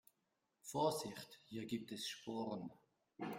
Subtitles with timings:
[0.63, 2.71] Vorsicht, hier gibt es Sporen.